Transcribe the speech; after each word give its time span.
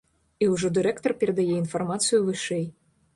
І 0.43 0.45
ўжо 0.53 0.69
дырэктар 0.77 1.13
перадае 1.23 1.45
інфармацыю 1.63 2.23
вышэй. 2.31 2.65